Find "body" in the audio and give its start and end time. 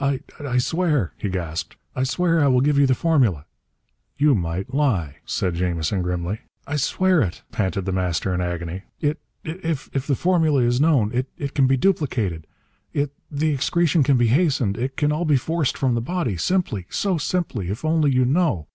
16.00-16.38